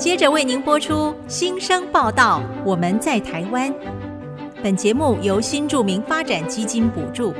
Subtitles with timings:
[0.00, 2.40] 接着为您播出新生报道。
[2.64, 3.70] 我们在台湾。
[4.62, 7.34] 本节目由新住民发展基金补助。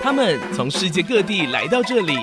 [0.00, 2.16] 他们从世界各地来到这里，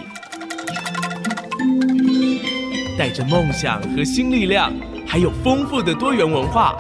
[2.97, 4.71] 带着梦想和新力量，
[5.05, 6.73] 还有丰富的多元文化。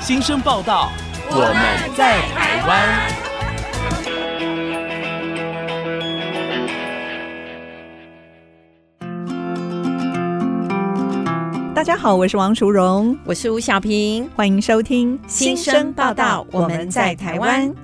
[0.00, 0.90] 新生报道，
[1.36, 1.50] 我们
[1.96, 2.70] 在台湾。
[11.74, 16.46] 大家好，我是王淑荣，我是吴小平，欢迎收听新生报道。
[16.52, 17.74] 我们在台湾。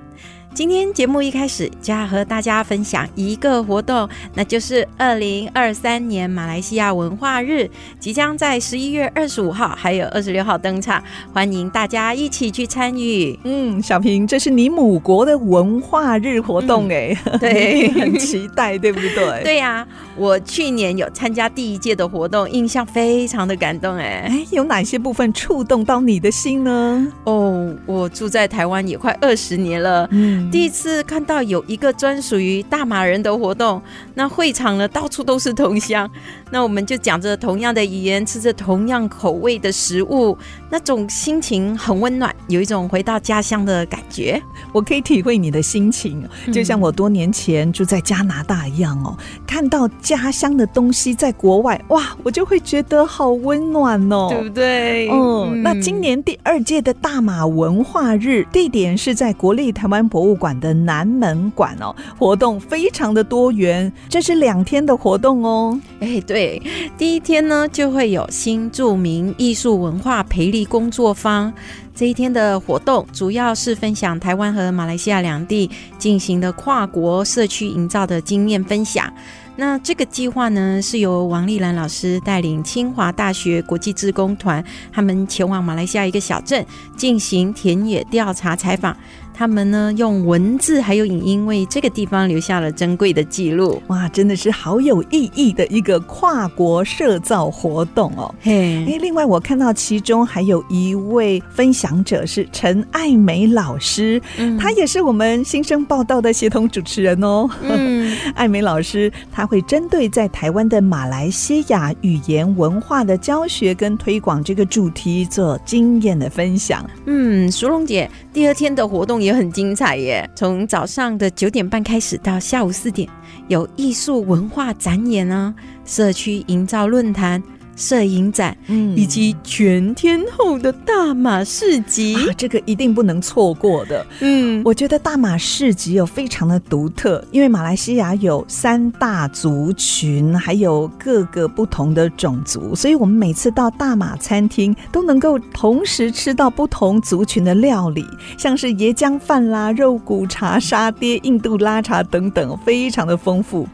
[0.53, 7.69] 今天节目一开始就要和大家分享一个活动，那就是二零二三年马来西亚文化日
[8.01, 11.01] 即将在十一月二十五号还有二十六号登场，
[11.33, 13.39] 欢迎大家一起去参与。
[13.45, 19.41] 嗯，小平，这是你母国的文化日活动哎、嗯，对， 很期待，对不对？
[19.45, 27.07] 对呀、啊，我去年有参加第一届的活动，印象非常的感动哎哎，有哪些部分触动到你的心呢？
[27.23, 30.40] 哦，我住在台湾也快二十年了，嗯。
[30.49, 33.81] 第一次看到有一个专属于大马人的活动，
[34.15, 36.09] 那会场呢，到处都是同乡，
[36.51, 40.37] 那我们就讲着同样的语言，吃着同样口味的食物，
[40.69, 44.41] 那种心情很温暖，有一种回到家乡的感觉。
[44.71, 55.09] 我可以体会你的心情，就像我多年前住在加拿大一样哦，看到家乡的东西在国外，哇，我就会觉得好温暖哦，对不对？
[55.09, 65.79] 嗯，那今年第二届的大马文化日地点是在国立台湾博物馆的南门馆哦，活动非常的多元，这是两天的活动哦。
[65.99, 66.61] 哎，对，
[66.97, 71.53] 第一天呢就会有新著名艺术文化培力工作坊，
[71.95, 79.11] 这一天的活动主要是分享台湾和马来西亚两地进行的跨国社区营造的经验分享。
[79.57, 88.95] 那这个计划呢是由王丽兰老师带领清华大学国际志工团，他们前往马来西亚一个小镇进行田野调查采访。
[89.41, 93.81] 他们呢用文字还有影音为这个地方留下了珍贵的记录。
[93.87, 98.35] 哇，真的是好有意义的一个跨国社造活动哦。
[98.39, 107.49] 嘿，哎，另外我看到其中还有一位分享者是陈爱美老师，嗯，她也是我们新生报道的协同主持人哦。
[107.63, 116.87] 嗯， 爱美老师她会针对在台湾的马来西亚语言文化的教学跟推广这个主题做经验的分享。
[117.07, 119.31] 嗯，苏龙姐，第二天的活动也。
[119.31, 120.29] 很精彩耶！
[120.35, 123.09] 从早上的九点半开始到下午四点，
[123.47, 125.55] 有艺术文化展演啊，
[125.85, 127.41] 社区营造论坛。
[127.75, 134.05] 摄影展，嗯，以及全天候的大马市集，啊，这个一定不能错过的。
[134.21, 148.05] 嗯，我觉得大马市集有非常的独特，因为马来西亚有三大族群，还有各个不同的种族，所以我们每次到大马餐厅都能够同时吃到不同族群的料理，
[148.37, 153.67] 像是椰浆饭啦、肉骨茶、沙爹、印度拉茶等等，非常的丰富。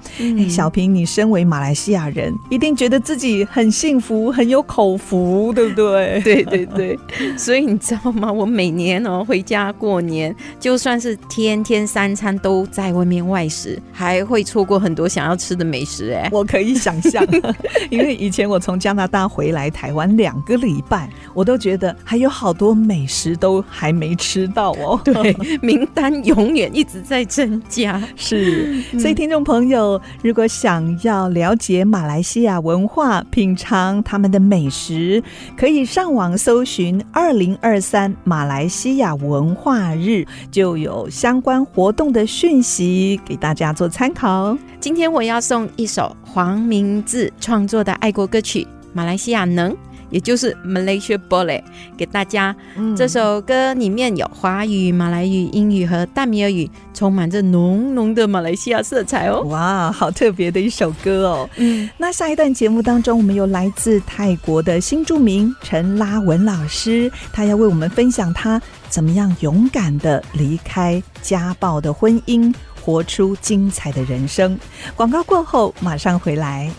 [0.50, 6.20] 小平，你身为马来西亚人，一定觉得自己很幸福，很有口福，对不对？
[6.25, 7.00] 对对对，
[7.38, 8.30] 所以你知道吗？
[8.30, 16.12] 我每年哦回家过年，就算是天天三餐都在外面外食，还会错过很多想要吃的美食。
[16.12, 17.25] 哎，我可以想象，
[17.90, 25.00] 因为以前我从加拿大回来台湾两个礼拜，我都觉得还有好多美食都还没吃到哦。
[25.04, 28.02] 对，名单永远一直在增加。
[28.16, 33.77] 是，所以听众朋友，如果想要了解马来西亚文化，品尝。
[34.04, 35.22] 他们的美食，
[35.58, 44.58] 可以上网搜寻“二零二三马来西亚文化日”，就有相关活动的讯息给大家做参考。
[44.80, 49.72] 今天我要送一首黄明志创作的爱国歌曲《马来西亚能》。
[50.09, 51.62] 也就是 Malaysia Boleh
[51.97, 52.56] 给大家。
[52.75, 59.42] 嗯，这首歌里面有华语、马来语、英语和淡米尔语，充满着浓浓的马来西亚色彩哦。
[59.44, 61.50] 哇，好特别的一首歌哦。
[61.57, 74.57] 嗯，那下一段节目当中，我们有来自泰国的新著名陈拉文老师，他要为我们分享他怎么样勇敢的离开家暴的婚姻，活出精彩的人生。
[74.95, 76.71] 广告过后马上回来。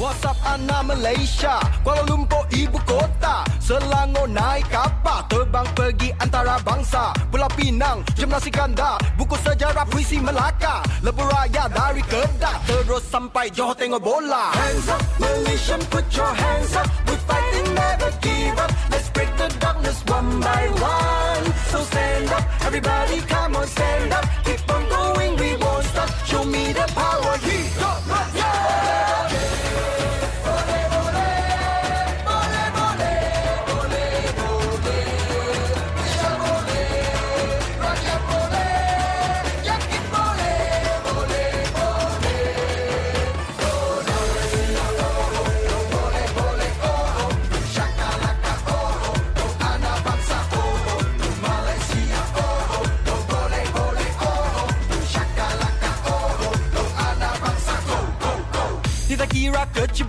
[0.00, 1.60] What's up anak Malaysia?
[1.84, 3.44] Kuala Lumpur ibu kota.
[3.60, 5.20] Selangor naik kapal.
[5.28, 7.12] Terbang pergi antara bangsa.
[7.28, 8.96] Pulau Pinang jam nasi ganda.
[9.20, 10.80] Buku sejarah puisi Melaka.
[11.04, 12.56] Lebuh raya dari Kedah.
[12.64, 14.56] Terus sampai Johor tengok bola.
[14.56, 16.88] Hands up Malaysian put your hands up.
[17.04, 18.72] We fighting never give up.
[18.88, 21.44] Let's break the darkness one by one.
[21.68, 24.24] So stand up everybody come on stand up.
[24.48, 25.21] Keep on going.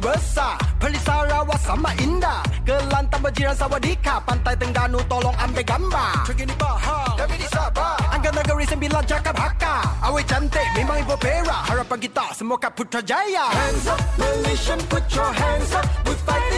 [0.04, 0.60] Besar.
[0.84, 2.44] Pelisarawa sama indah.
[2.64, 6.28] Gelan tambah jiran sawadika Pantai Tengganu tolong ambil gambar.
[6.28, 7.96] Pergi di Bahar Kami di Sabah.
[8.16, 9.76] Angkat negeri sembilan cakap haka
[10.08, 11.62] Awe cantik memang ibu perak.
[11.68, 13.48] Harapan kita semua kat Putrajaya.
[13.52, 15.84] Hands up Malaysian put your hands up.
[16.08, 16.53] We fighting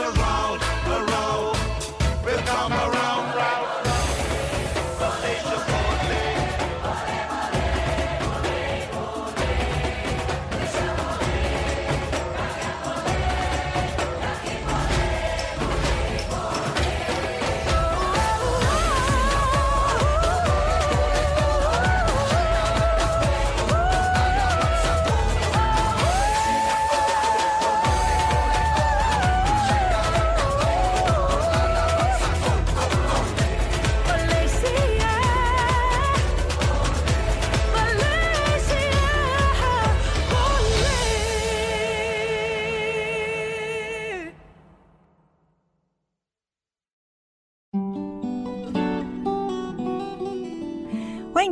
[0.00, 1.56] the road,
[2.24, 3.09] we'll come around.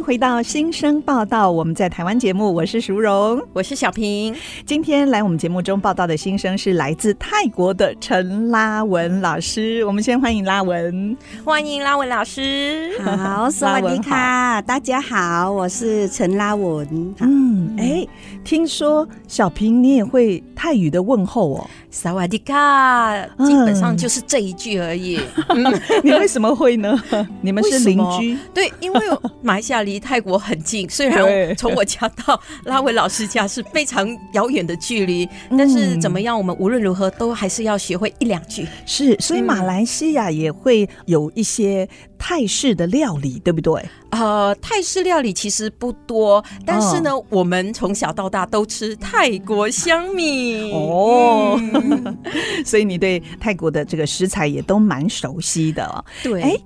[0.08, 4.34] 回到新生报道，我们在台湾节目，我是淑荣，我是小平。
[4.64, 11.14] 今天来我们节目中报道的新生是来自泰国的陈拉文老师，我们先欢迎拉文，
[11.44, 12.98] 欢迎拉文老师。
[13.02, 17.14] 好，萨瓦迪卡，大家好，我是陈拉文。
[17.20, 18.06] 嗯，哎，
[18.42, 23.14] 听说小平你也会泰语的问候哦，萨瓦迪卡，
[23.44, 25.20] 基本上就是这一句而已。
[25.48, 25.62] 嗯、
[26.02, 26.98] 你为什么会呢？
[27.42, 28.38] 你们是邻居？
[28.54, 29.00] 对，因为
[29.42, 38.66] 马来西亚离泰国很近，虽然从我家到拉维老师家是非常遥远的距离，但是怎么样，我们无论如何都还是要学会一两句。
[38.86, 41.88] 是，所以马来西亚也会有一些
[42.18, 43.84] 泰式的料理，对不对？
[44.10, 52.18] 呃，泰式料理其实不多，但是呢，哦、我们从小到大都吃泰国香米哦，嗯、
[52.64, 56.04] 所以你对泰国的这个食材也都蛮熟悉的。
[56.22, 56.56] 对，哎。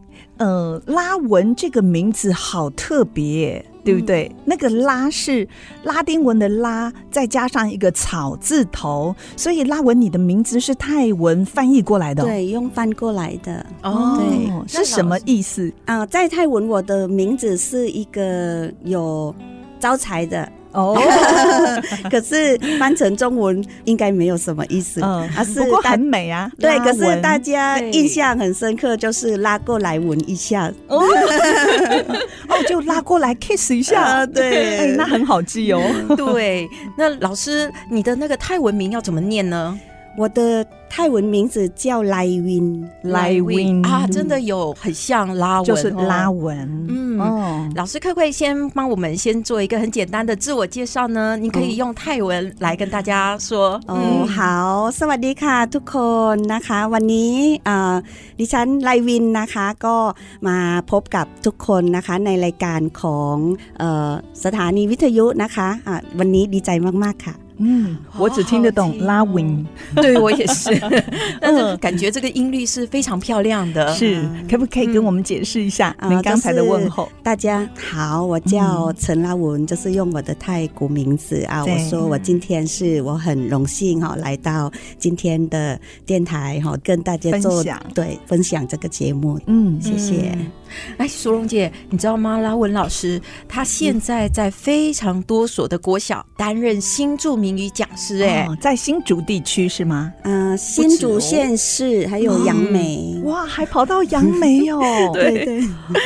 [0.42, 4.28] 呃，拉文这个名字好特别，对不对？
[4.34, 5.46] 嗯、那个拉是
[5.84, 13.64] 拉丁文的拉，再加上一个草字头，所以拉文你的名字是泰文翻译过来的，对，用翻过来的。
[13.84, 16.06] 哦，对，是什么意思啊、呃？
[16.08, 19.32] 在泰文，我的名字是一个有
[19.78, 20.50] 招财的。
[20.72, 20.98] 哦，
[22.10, 26.50] 可是翻成中文应该没有什么意思，嗯，啊是，不过很美啊。
[26.58, 30.98] 对，可是大家印象很深刻，就是拉过来闻一下，哦，
[32.48, 35.82] 哦，就拉过来 kiss 一下，对，哎，那很好记哦。
[36.16, 39.78] 对，那老师，你的那个泰文名要怎么念呢？
[40.19, 46.87] 我的泰文名字叫莱温，莱温啊，真的有很像拉文，就是拉文。
[46.89, 51.37] 嗯，哦、老师可不可以先帮我们先做一个很简单的自我介绍呢？
[51.37, 53.79] 你可以用泰文来跟大家说。
[53.85, 55.97] 哦，嗯、好，สวัสดีค่ะทุกค
[56.33, 57.33] นนะคะวันนี้
[57.67, 57.95] อ่า
[58.39, 59.97] ดิฉันไลวินนะคะก็
[60.47, 60.57] มา
[60.91, 63.35] พบกับทุกคนนะคะในรายการของ
[63.79, 64.11] เอ่อ
[64.45, 66.69] สถานีวิทยุนะคะอ่าวันนี้ดีใจ
[67.03, 69.64] มากๆค่ะ 嗯，我只听得懂拉文，
[69.94, 70.70] 对我也是，
[71.40, 73.94] 但是感觉这个音律是非常漂亮的。
[73.94, 77.08] 是，可不可以跟我们解释一下您刚才的问候？
[77.22, 81.64] 大家好，我叫陈拉文，就是用我的泰国名字啊。
[81.64, 87.64] 我说我今天是我很荣幸哈，来到今天的电台哈，跟大家做
[87.94, 89.38] 对分享这个节目。
[89.46, 90.36] 嗯，谢谢。
[90.96, 92.38] 哎，苏荣姐，你知道吗？
[92.38, 100.12] 拉文老师他现在在非常多所的国小担任新著名语讲师，哎、哦，在新竹地区是吗？
[100.24, 104.80] 嗯、呃，新竹县市还有杨梅、嗯，哇，还跑到杨梅哦，
[105.12, 105.44] 对。
[105.44, 105.62] 对，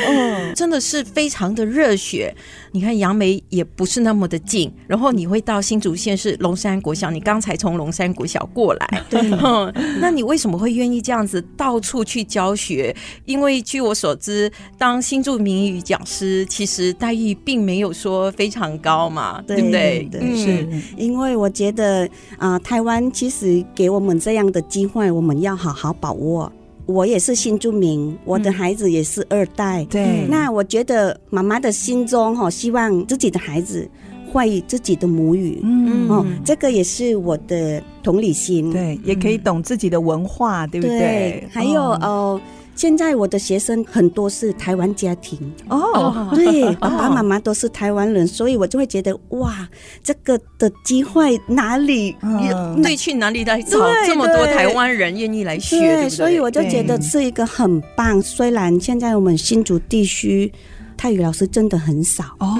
[0.07, 2.35] 嗯，真的是非常的热血。
[2.71, 12.95] 你看杨梅也不是那么的近，然后你会到新竹县是龙山国小，你刚才从龙山国小过来，对、嗯， 那你为什么会愿意这样子到处去教学？
[13.25, 20.09] 因为据我所知，当新住民语讲师，其实待遇并没有说非常高嘛，对，对不对？
[20.11, 22.05] 对，是因为我觉得
[22.37, 26.51] 啊、呃，台湾其实给我们这样的机会，我们要好好把握。
[26.87, 29.85] 我也是新住民，我的孩子也是二代。
[29.85, 33.87] 对、嗯，那我觉得妈妈的心中哈，希望自己的孩子
[34.31, 35.59] 会自己的母语。
[35.63, 38.71] 嗯，哦，这个也是我的同理心。
[38.71, 40.97] 对，也可以懂自己的文化，嗯、对不对？
[40.97, 42.39] 对，还有哦。
[42.77, 49.67] 呃现在我的学生很多是台湾家庭哦，对，爸爸妈妈都是台湾人，所以我就会觉得哇，
[50.03, 52.15] 这个的机会哪里？
[52.21, 55.79] 嗯，对，去哪里来找这么多台湾人愿意来学？
[55.79, 58.21] 对，所以我就觉得是一个很棒。
[58.21, 60.53] 虽然现在我们新竹地区。
[60.97, 62.23] 泰语老师真的很少。
[62.39, 62.57] 哦，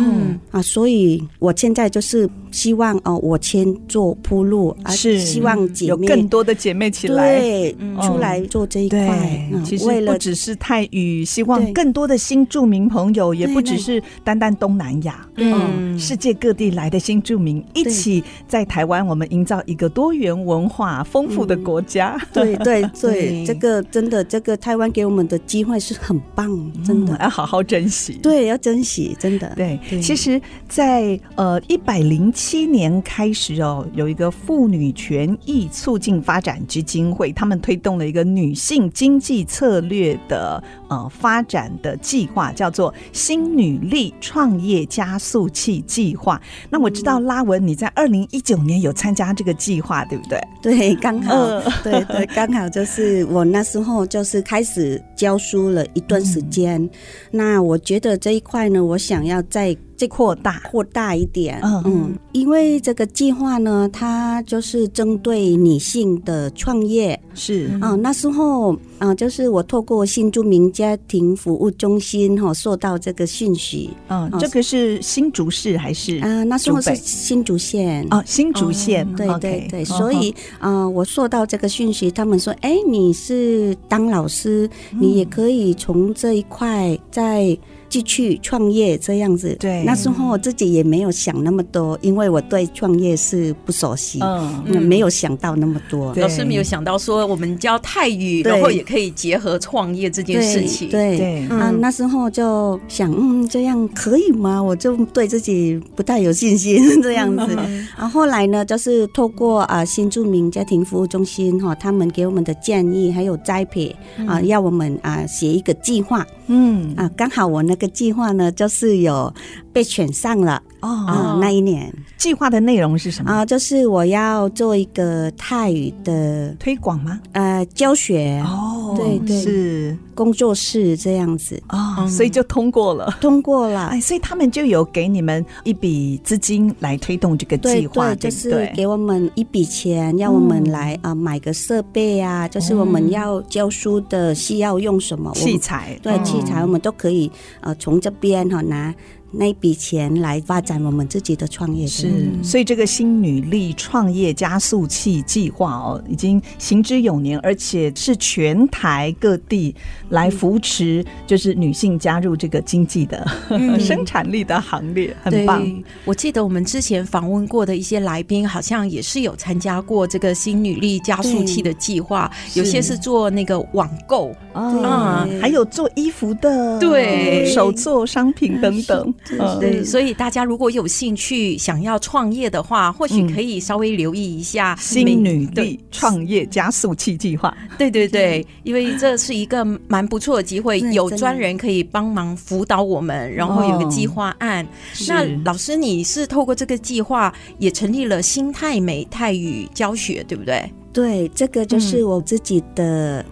[0.52, 5.18] 啊，所以我现在就是希望哦，我先做铺路，是。
[5.20, 9.50] 希望姐妹有更多的姐妹起来，对，出来做这一块。
[9.66, 22.18] 其实不只是泰语，希望更多的新住民朋友，也不只是单单东南亚，嗯，世界各地来的新住民一起在台湾，我们营造一个多元文化丰富的国家。
[22.32, 27.18] 对对 对，这个真的，这个台湾给我们的机会是很棒，真的。
[27.20, 28.20] 要好好珍惜。
[28.28, 29.50] 对，要珍惜，真的。
[29.56, 46.42] 对，对其实在，在呃一百零七年开始哦，有一个妇女权益促进发展基金会，他们推动了一个女性经济策略的呃发展的计划，叫做“新女力创业加速器计划”。
[46.70, 50.42] 那我知道拉文你在二零一九年有参加这个计划，对不对？
[50.62, 56.90] 对，刚好， 呃、对对，刚好就是我那时候就是开始教书了一段时间，嗯、
[57.32, 58.17] 那我觉得。
[58.18, 61.82] 这一块呢，我想要再再扩大扩大一点，嗯。
[61.86, 67.70] 嗯，因为这个计划呢，它就是针对女性的创业，是。
[67.82, 76.44] 啊，那时候啊，就是我透过新住民家庭服务中心哈，收到这个讯息，嗯，这个是新竹市还是啊？
[76.44, 78.06] 那时候是新竹县。
[78.12, 84.70] 啊，新竹县，对对对，所以啊，我收到这个讯息，他们说，哎，你是当老师，
[85.00, 87.58] 你也可以从这一块在。
[87.90, 96.14] 继续创业这样子，对，那时候我自己也没有想那么多，因为我对创业是不熟悉，嗯，没有想到那么多。
[96.16, 100.90] 老师没有想到说我们教泰语，然后也可以结合创业这件事情。
[100.90, 104.62] 对对，啊，那时候就想，嗯，这样可以吗？
[104.62, 107.56] 我就对自己不太有信心 这样子。
[107.98, 113.96] 然后后来呢，就是透过啊新著名家庭服务中心哈，他们给我们的建议还有栽培
[114.28, 116.26] 啊，要我们啊写一个计划。
[116.50, 119.34] 嗯啊，刚好我那个计划呢，就是有
[119.72, 120.62] 被选上了。
[120.82, 120.90] 哦。
[121.08, 121.94] 啊，那一年。
[122.18, 123.32] 计划的内容是什么？
[123.32, 123.46] 啊？
[123.46, 127.20] 就是我要做一个泰语的推广吗？
[127.34, 128.44] 呃，教学。
[128.46, 129.98] 哦，对对，是。
[130.16, 131.62] 工作室这样子。
[131.70, 133.90] 哦，所以就通过了，通过了。
[133.90, 146.18] 哎，所以他们就有给你们一笔资金来推动这个计划，就是给我们一笔钱，要我们来啊买个设备啊，就是我们要教书的需要用什么器材，对。
[146.24, 147.32] 器材我们都可以
[147.62, 148.94] 呃从这边哈拿
[149.32, 151.86] 那一笔钱来发展我们自己的创业。
[151.86, 152.10] 是，
[152.44, 159.76] 所以这个新女力创业加速器计划哦，已经行之有年，而且是全台各地
[160.10, 165.66] 来扶持，就是女性加入这个经济的、 嗯、生产力的行列，很棒。
[166.06, 179.14] 我记得我们之前访问过的一些来宾，好像也是有参加过这个新女力加速器的计划，有些是做那个网购啊，还有做衣服的，对，手做商品等等。
[179.62, 187.56] 对，所以大家如如果有兴趣想要创业的话，或许可以稍微留意一下新女力创业加速器计划。
[187.78, 194.66] 对对对，因为这是一个蛮不错的机会，有专人可以帮忙辅导我们，然后有个计划案。
[194.66, 194.68] 哦、
[195.08, 200.74] 那老师，你是透过这个计划也成立了新泰美泰语教学，对不对？
[200.92, 203.24] 对，这个就是我自己的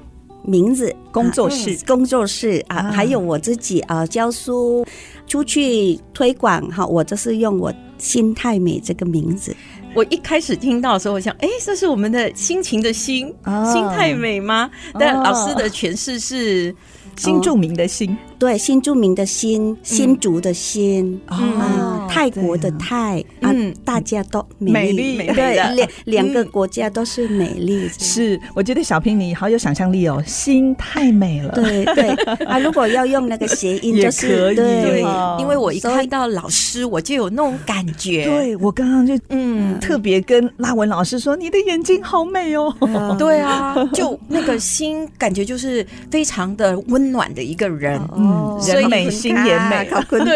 [0.46, 4.86] 名字，嗯、工作室，啊、工作室啊，啊，还有我自己啊教书
[5.28, 9.56] 出去推广哈，我就是用我心太美这个名字。
[9.94, 14.70] 我一开始听到的时候，我想，哎，这是我们的心情的心，哦、心太美吗？
[15.00, 16.76] 但老师的诠释是
[17.16, 18.16] 新著名的新。
[18.38, 27.90] 对，新著名的新，新竹的新，啊，泰国的泰，啊，大家都美丽，对，两两个国家都是美丽。
[27.98, 31.52] 是，我觉得小平你好有想象力哦，心太美了。
[31.54, 32.10] 对对，
[32.46, 35.02] 啊，如果要用那个谐音， 就是对，
[35.40, 38.26] 因为我一看到老师，我就有那种感觉。
[38.26, 42.74] 对，我刚刚就嗯，特别跟拉文老师说，你的眼睛好美哦。
[43.18, 48.00] 对啊，就那个心，感觉就是非常的温暖的一个人。
[48.26, 50.32] 嗯，人美心也美，考坤卡。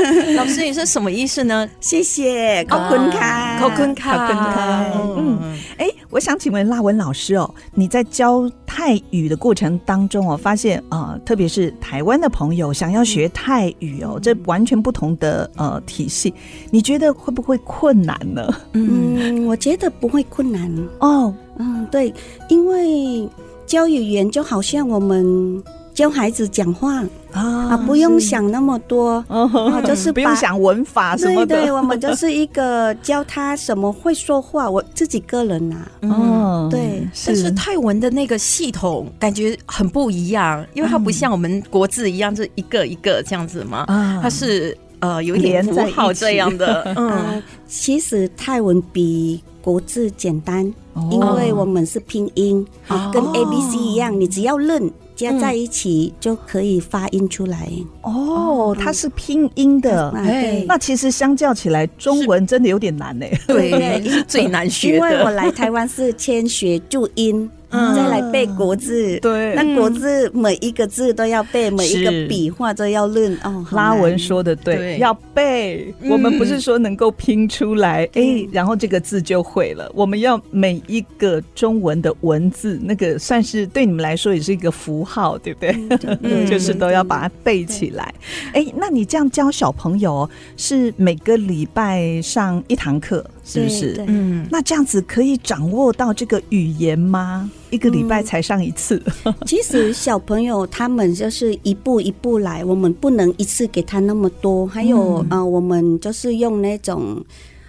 [0.36, 1.68] 老师，你是什么意思呢？
[1.80, 4.86] 谢谢，考坤卡，考坤卡，考坤卡。
[5.16, 5.38] 嗯，
[5.76, 16.34] 哎，我想请问拉文老师哦，你在教泰语的过程当中哦，发现啊，特别是台湾的朋友想要学泰语哦，这完全不同的呃体系，
[16.70, 18.48] 你觉得会不会困难呢？
[18.72, 21.32] 嗯，我觉得不会困难哦。
[21.58, 22.12] 嗯，对，
[22.48, 23.28] 因为
[23.66, 25.62] 教语言就好像我们。
[26.00, 31.56] 教孩子讲话啊，不用想那么多，啊，就是 不用想文法什么的。
[31.56, 34.68] 对对，我们就是一个教他什么会说话。
[34.70, 37.06] 我自己个人呐，嗯，对。
[37.26, 43.84] 但是泰文的那个系统感觉很不一样，因为它不像我们国字一样，是一个一个这样子嘛。
[44.22, 46.94] 它是呃有点符号这样的。
[46.96, 50.64] 嗯，其实泰文比国字简单，
[51.10, 52.66] 因为我们是拼音，
[53.12, 54.90] 跟 A B C 一样，你只要认。
[55.20, 57.68] 加在一起就可以发音出来
[58.02, 63.26] 哦，它是拼音的，哎，那其实相较起来，中文真的有点难呢。
[63.46, 64.94] 对，是 最难学的。
[64.96, 67.48] 因为我来台湾是先学注音。
[67.70, 73.64] 再来背国字，对，那国字每一个字都要背，每一个笔画都要认哦。
[73.72, 75.94] 拉文说的对，要背。
[76.08, 79.90] 我们不是说能够拼出来，哎，然后这个字就会了。
[79.94, 85.74] 我们要每一个中文的文字，那个算是对你们来说也是一个符号，对不对？
[86.22, 88.12] 嗯， 就是都要把它背起来。
[88.52, 93.24] 哎，那你这样教小朋友，是每个礼拜上一堂课？
[93.44, 94.04] 是不是？
[94.06, 97.50] 嗯，那这样子可以掌握到这个语言吗？
[97.70, 99.02] 一个礼拜才上一次。
[99.24, 104.66] 嗯，其实小朋友他们就是一步一步来，我们不能一次给他那么多。
[104.66, 107.24] 还有啊，嗯，呃，我们就是用那种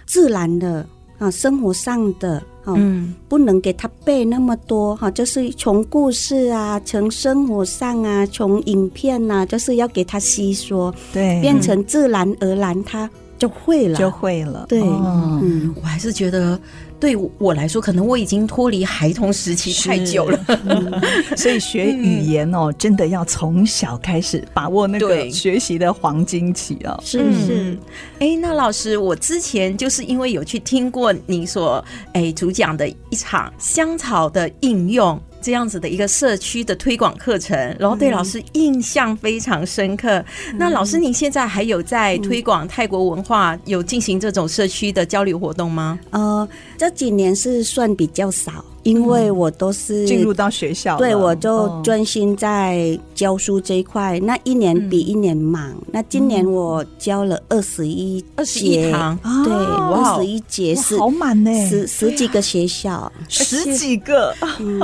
[0.06, 0.86] 自然的
[1.18, 13.08] 啊，生活上的啊，嗯，不能给他背那么多哈，就是从故事啊，从生活上啊，从影片啊，就是要给他吸收，对，变成自然而然他。
[13.42, 14.64] 就会了，就会了。
[14.68, 16.56] 对，哦、嗯，我还是觉得
[17.00, 20.38] 对我来说，可能我已经脱离孩童时期太久了。
[20.46, 21.02] 嗯、
[21.36, 26.96] 所以学语言哦，嗯、真的要从小开始把握那个学习的黄金期哦。
[27.04, 27.76] 是是。
[28.20, 35.20] 哎、嗯，那老师，我之前就是因为有去听过你所哎主讲的一场香草的应用。
[35.42, 40.24] 这样子的一个社区的推广课程，然后对老师印象非常深刻。
[40.50, 45.98] 嗯、那老师，您现在还有在推广泰国文化，有进行这种社区的交流活动吗？
[46.10, 48.64] 呃，这几年是算比较少。
[48.82, 54.18] 因为我都是进入到学校，对，我就专心在教书这一块。
[54.20, 55.72] 那一年比一年忙。
[55.92, 64.34] 那今年我教了二十一二十一堂，对，二十一节是好满呢，十十几个学校，十几个。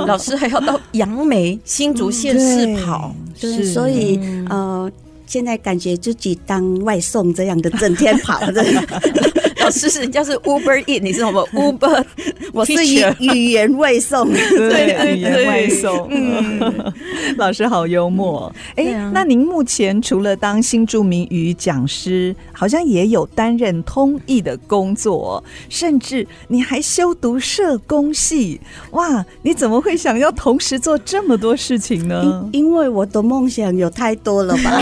[0.05, 4.17] 老师还要到杨梅新竹县市跑，对，所以
[4.49, 4.89] 呃，
[5.25, 8.63] 现在感觉自己当外送这样的，整天跑的。
[9.59, 12.03] 老师是人家是 Uber Eat，你是什么 Uber？
[12.53, 16.07] 我是语语言外送， 对，语言外送。
[16.09, 16.93] 嗯，
[17.37, 18.51] 老师好幽默。
[18.75, 28.59] 哎，那您目前除了当新著名语讲师，好像也有担任通译的工作，甚至你还修读社工系。
[28.91, 32.47] 哇，你怎么会想要同时做这么多事情呢？
[32.51, 34.81] 因为我的梦想有太多了吧。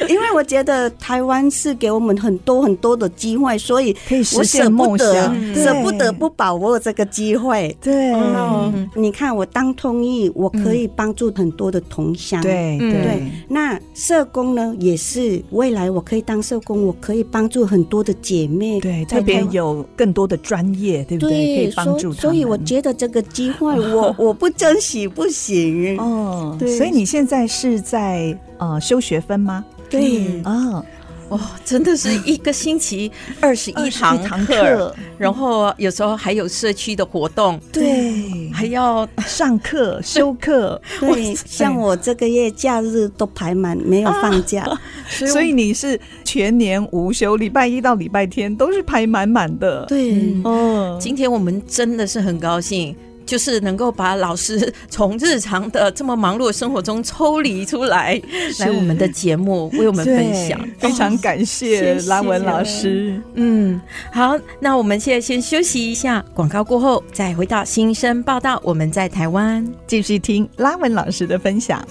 [0.08, 7.74] 因为我觉得台湾是给我们很多很多的机会，所以可以实我舍现梦不得想，舍不得不把握这个机会。
[7.80, 12.40] 对嗯，你看我当通译，我可以帮助很多的同乡。
[12.42, 18.80] 对嗯对对，那社工呢，也是未来我可以当社工，我可以帮助很多的姐妹。
[18.80, 21.56] 对，在特别有更多的专业，对不对？
[21.56, 22.20] 可以帮助他。
[22.20, 25.96] 所以所以我觉得这个机会我，我 我不珍惜不行。
[25.98, 28.36] 哦，对所以你现在是在
[28.72, 29.64] 呃修学分吗？
[29.90, 30.84] 对，哦，
[31.30, 40.00] 哇，真的是一个星期二十一堂21堂课课，然后有时候还有社区的活动，对，还要上课。
[40.02, 44.64] 修课， 对，像我这个月假日都排满，没有放假。
[45.08, 52.94] 所以所以你是全年无休，礼拜一到礼拜天都是排满满的。，对，嗯，今天我们真的是很高兴。
[53.26, 58.20] 就是能够把老师从日常的这么忙碌的生活中抽离出来，
[58.60, 63.20] 来我们的节目为我们分享，非常感谢拉文老师。
[63.34, 63.80] 嗯，
[64.12, 68.60] 好，那我们现在先休息一下，广告过后再回到新生报道。
[68.62, 71.86] 我们在台湾继续听拉文老师的分享。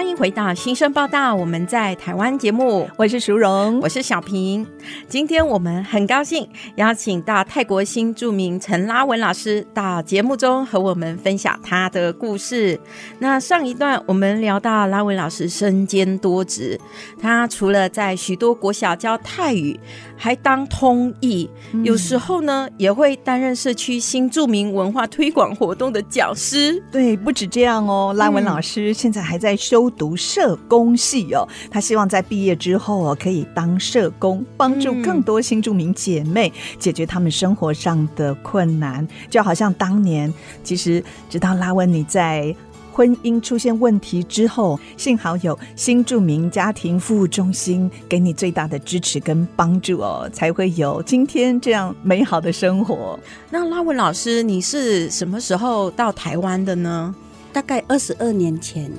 [0.00, 1.34] 欢迎回到新生报道。
[1.34, 4.66] 我们在台湾节目，我是淑荣，我是小平。
[5.06, 12.80] 今天我们很高兴邀请到泰国新著名陈拉文老师到节目中和我们分享他的故事。
[13.18, 16.80] 那上一段我们聊到拉文老师身兼多职，
[17.20, 19.78] 他除了在许多国小教泰语，
[20.16, 21.50] 还当通译，
[21.82, 26.82] 有时候呢也会担任社区新著名文化推广活动的讲师。
[26.90, 31.46] 对，不止这样哦，拉文老师现在还在修读社工系哦。
[31.70, 39.06] 他希望在毕业之后哦，可以当社工，帮助更多新住民姐妹解决他们生活上的困难。
[39.28, 42.54] 就好像当年，其实直到拉文你在
[42.92, 53.18] 婚姻出现问题之后，幸好有新住民家庭服务中心给你最大的支持跟帮助哦，才会有今天这样美好的生活。
[53.48, 57.14] 那拉文老师，你是什么时候到台湾的呢？
[57.52, 58.90] 大概二十二年前。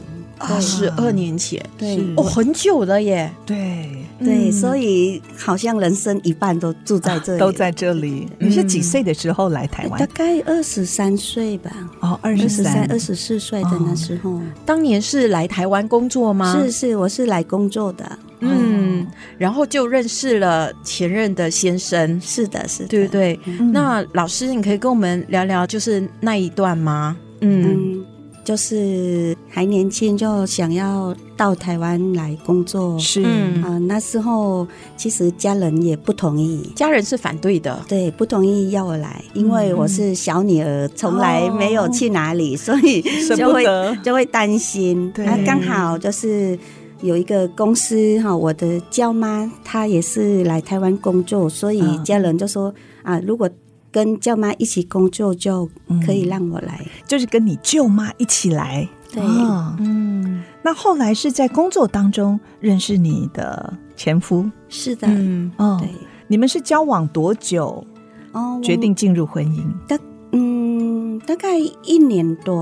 [0.49, 1.99] 二十二年前，对。
[2.15, 3.31] 哦，很久了耶。
[3.45, 8.27] 对，对，嗯所以好像人生一半都住在这里，都在这里。
[8.39, 9.99] 你是几岁的时候来台湾？
[9.99, 14.41] 大概二十三岁吧，哦，二二十三、二十四岁的那时候。
[14.65, 16.57] 当年是来台湾工作吗？
[16.63, 18.19] 是是，我是来工作的。
[18.43, 19.05] 嗯，
[19.37, 23.39] 然后就认识了前任的先生，是的，是的，对不对？
[23.45, 23.71] 嗯。
[23.71, 27.15] 那老师，你可以跟我们聊聊，就是那一段吗？
[27.41, 27.63] 嗯。
[27.63, 28.05] 嗯，
[28.51, 33.23] 就是还年轻就想要到台湾来工作，是。
[33.23, 33.63] 嗯。
[33.63, 36.69] 啊、那时候其实家人也不同意。
[36.75, 43.01] 家人是反对的，对，不同意要我来，因为我是小女儿，从来没有去哪里，所以
[43.37, 43.63] 就会。
[44.03, 45.09] 就会担心。
[45.15, 45.25] 对。
[45.25, 46.59] 那刚好就是
[47.01, 53.49] 有一个公司哈，我的娇妈她也是来台湾工作，所以嗯家人就说啊，如果
[53.91, 55.69] 跟舅妈一起工作，就
[56.05, 56.85] 可以让我来。
[57.05, 58.87] 就是跟你舅妈一起来。
[59.11, 59.21] 对。
[59.21, 60.41] 哦嗯。
[60.63, 64.49] 那后来是在工作当中认识你的前夫？
[64.69, 65.77] 是的，嗯，哦。
[65.81, 65.89] 对。
[66.27, 67.85] 你们是交往多久？
[68.31, 69.99] 哦，我决定进入婚姻？
[70.31, 72.55] 嗯，大概一年多，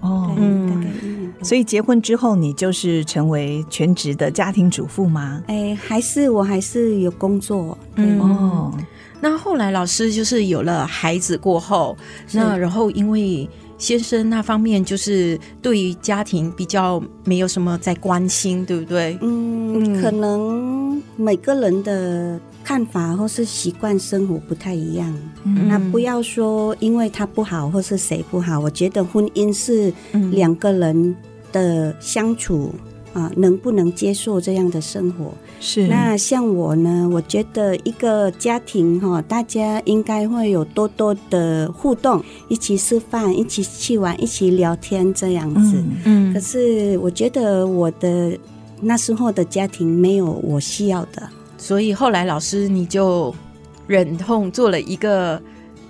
[0.00, 0.32] 哦。
[0.34, 0.68] 对，嗯。
[0.68, 1.44] 大概一年多。
[1.44, 5.40] 所以结婚之后，你就是成为全职的家庭主妇吗？
[5.46, 8.04] 哎，还是我还是有工作，对。
[8.04, 8.20] 嗯。
[8.20, 8.74] 哦，
[9.20, 11.96] 那后来老师就是有了孩子过后，
[12.32, 19.18] 那然后因为先生那方面就是对于家庭比较没有什么在关心，对不对？
[19.20, 25.14] 嗯，嗯可能每个人的看法或是习惯生活不太一样。
[25.44, 31.16] 嗯那不要说因为他不好或是谁不好，我觉得婚姻是嗯两个人
[31.52, 32.74] 的相处
[33.12, 35.32] 啊、能不能接受这样的生活？
[35.58, 45.76] 是那像我呢，我觉得一个家庭哈，大家应该会有多多的互动，一起吃饭，一起去玩，一起聊天这样子。
[45.76, 48.38] 嗯嗯可是我觉得我的
[48.80, 53.34] 那时候的家庭没有我需要的，所以后来老师你就
[53.86, 55.42] 忍痛做了一个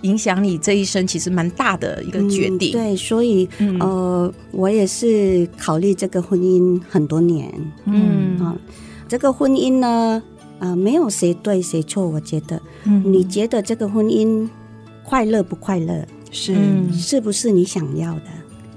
[0.02, 2.70] 影响你这一生其实蛮大的一个决定。
[2.70, 7.52] 嗯对，所以、嗯呃，我也是考虑这个婚姻很多年
[7.84, 8.56] 嗯啊、
[9.08, 10.22] 这个婚姻呢，
[10.58, 12.60] 啊、没有谁对谁错，我觉得。
[12.84, 14.48] 嗯你觉得这个婚姻
[15.04, 16.06] 快乐不快乐？
[16.30, 18.22] 是嗯是不是你想要的？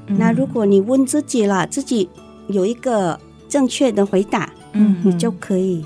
[0.08, 2.10] 嗯那如果你问自己了，自己
[2.48, 5.86] 有一个正确的回答，嗯你就可以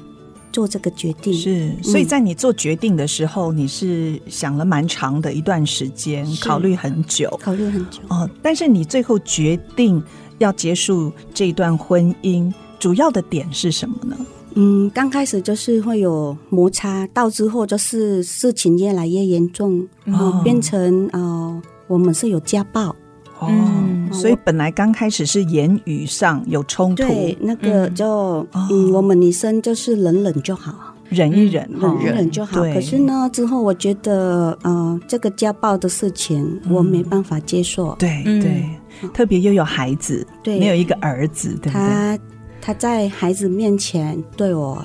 [0.58, 1.32] 做这个决定。
[1.32, 8.02] 是，所以在你做决定的时候，你是想了蛮长的一段时间，考虑很久，考虑很久。
[8.08, 8.28] 哦。
[8.42, 10.04] 但是你最后决定
[10.40, 14.18] 要结束这段婚姻，主要的点是什么呢？
[14.56, 22.96] 嗯，刚开始就是会有摩擦，到之后就是事情越来越严重，哦变成呃，我们是有家暴。
[23.40, 28.48] 哦，嗯所以本来刚开始是言语上有冲突，对，那个就哦。
[28.72, 32.62] 嗯，我们女生就是忍忍就好，忍一忍，忍哈一忍就好。
[32.62, 37.94] 可是呢，之后我觉得呃，这个家暴的事情我没办法接受。
[38.00, 38.42] 对嗯。
[38.42, 40.58] 对，特别又有孩子，对。
[40.58, 41.80] 没有一个儿子，对不对？
[41.80, 42.20] 他
[42.62, 44.84] 他在孩子面前对我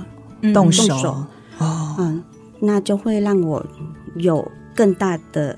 [0.53, 0.89] 动手。
[0.89, 1.09] 动手。
[1.59, 2.23] 哦，嗯，
[2.59, 3.65] 那就会让我
[4.17, 5.57] 有更大的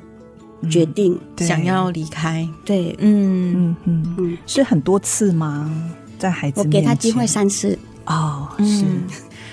[0.64, 1.18] 决定。
[1.37, 3.53] 对想要离开，对，嗯。
[3.55, 5.70] 嗯嗯，嗯，是很多次吗？
[6.18, 8.85] 在孩子我给他机会三次，哦，是，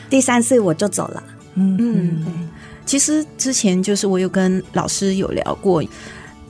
[0.09, 1.23] 第三次我就走了。
[1.55, 2.49] 嗯嗯嗯，
[2.85, 5.83] 其实之前就是我有跟老师有聊过，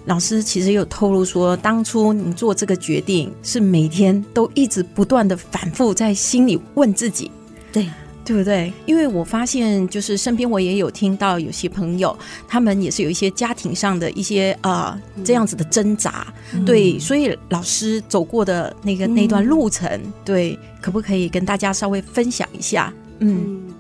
[0.05, 7.31] 老师其实有透露说，当初你做这个决定是每天都一直不断的反复在心里问自己，
[7.71, 7.89] 对，
[8.31, 8.71] 对不对？
[8.85, 12.17] 因为我发现，就是身边我也有听到有些朋友，
[12.47, 16.33] 他们也是有一些家庭上的一些呃这样子的挣扎，
[16.65, 22.93] 对，所以老师走过的那个那段路程，对，可不可以跟大家稍微分享一下？
[23.19, 23.73] 嗯嗯，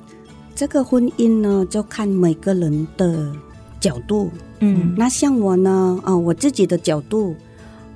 [0.53, 3.31] 这个婚姻呢，就看每个人的
[3.79, 4.29] 角度。
[4.59, 7.33] 嗯那像我呢，呃，我自己的角度，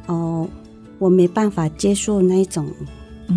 [0.06, 0.48] 哦、
[1.00, 2.66] 我没办法接受那一种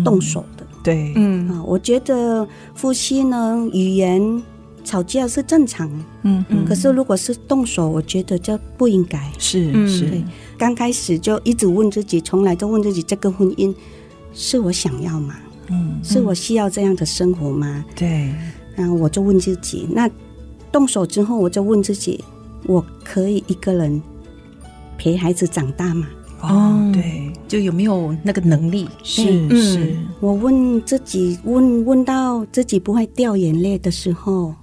[0.05, 0.65] 动手的。
[0.83, 4.41] 对，嗯啊，我觉得夫妻呢，语言
[4.83, 5.89] 吵架是正常，
[6.23, 9.19] 嗯嗯可是如果是动手，我觉得这不应该。
[9.19, 10.23] 嗯是是对，
[10.57, 13.73] 刚开始就一直问自己，从来都问自己，这个婚姻
[14.33, 15.35] 是我想要吗？
[15.69, 17.85] 嗯，是我需要这样的生活吗？
[17.95, 18.33] 对，
[18.75, 20.09] 然后我就问自己，那
[20.71, 22.23] 动手之后，我就问自己，
[22.65, 24.01] 我可以一个人
[24.97, 26.07] 陪孩子长大吗？
[26.41, 28.87] 哦，对，就有没有那个能力？
[29.03, 34.53] 是嗯是，我问自己，问问到自己不会掉眼泪的时候，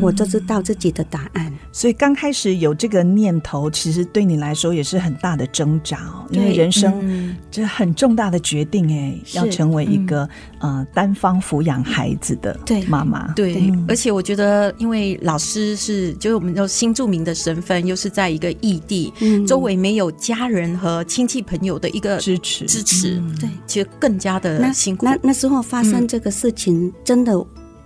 [0.00, 1.52] 我就知道自己的答案。
[1.72, 7.36] 所以刚开始有这个念头，其实对你来说也是很大的挣扎哦，因为人生嗯。
[7.50, 10.28] 这很重大的决定哎，要成为一个
[10.60, 13.84] 呃单方抚养孩子的对妈妈，对，嗯。
[13.88, 19.46] 而且我觉得，因为老师是就是我们有新著名的身份，又是在一个异地，嗯。
[19.46, 22.64] 周围没有家人和亲戚朋友的一个支持。
[22.66, 23.36] 支持，嗯。
[23.38, 25.04] 对，其实更加的那辛苦。
[25.04, 27.32] 那那时候发生这个事情，真的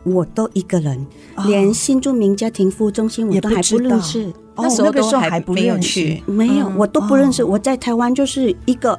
[0.05, 4.25] 我都一个人，哦连新住民家庭服务中心我都还不认识。
[4.55, 6.77] 哦那时候那个时候都还不没有去，没有，嗯。
[6.77, 7.43] 我都不认识。
[7.43, 8.99] 哦我在台湾就是一个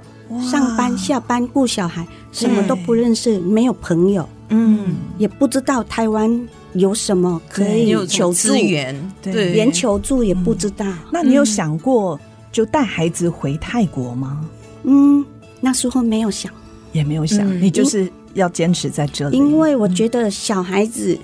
[0.50, 8.34] 上班下班顾小孩，什么都不认识，没有朋友，嗯，也不知道台湾有什么可以求助。
[8.34, 10.86] 资，源，对对，连求助也不知道。
[11.12, 12.20] 那你有想过
[12.52, 14.44] 就带孩子回泰国吗？
[14.84, 15.24] 嗯，
[15.62, 16.52] 那时候没有想，
[16.94, 21.18] 也没有想，嗯你就是要坚持在这里，因为我觉得小孩子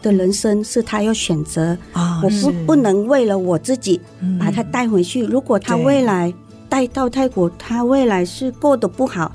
[0.00, 5.22] 的人生是他要选择，啊我不不能为了我自己嗯把他带回去。
[5.22, 6.32] 如果他未来
[6.68, 9.30] 带到泰国，他未来是过得不好，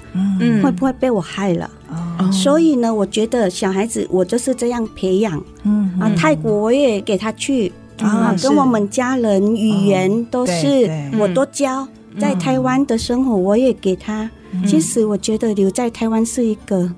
[0.62, 1.70] 会不会被我害了？
[1.90, 6.12] 哦所以呢，我觉得小孩子我就是这样培养嗯啊。
[6.18, 11.88] 泰国我也给他去啊，啊跟我们家人语言都是对我都教。
[12.20, 14.30] 在台湾的生活我也给他。
[14.66, 16.90] 其实我觉得留在台湾是一个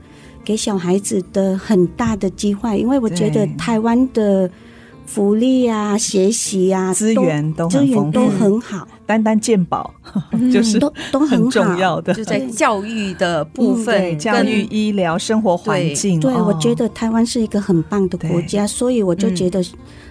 [0.43, 4.49] 给小孩子的很大的机会，因为我觉得台湾的
[5.05, 9.91] 福利啊、学习啊、资源都资很丰源都，很好，单单健保
[10.53, 11.49] 就是都都很。
[11.49, 16.19] 重要的，就在教育的部分教育、医疗、生活环境。
[16.19, 16.45] 对，哦。
[16.47, 19.63] 我觉得台湾是一个很棒的国家，所以我就觉得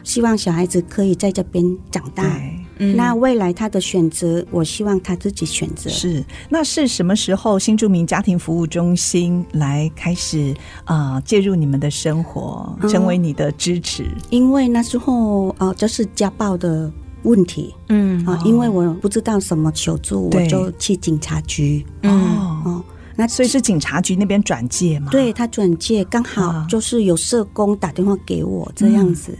[0.03, 2.25] 希望小孩子可以在这边长大。
[2.25, 5.91] 对嗯那未来他的选择，我希望他自己选择。
[5.91, 14.07] 是，那是什么时候新住民家庭服务中心来开始啊、呃介入你们的生活，嗯成为你的支持？
[14.31, 16.91] 因为那时候呃，就是家暴的
[17.23, 22.85] 问题嗯啊、因为我不知道什么求助，我就去警察局哦，哦。
[23.17, 25.11] 那所以是警察局那边转介嘛？
[25.11, 29.33] 对他转介，刚好啊就是有社工打电话给我这样子。
[29.33, 29.39] 嗯